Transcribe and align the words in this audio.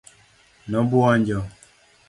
nobwonjo 0.69 1.39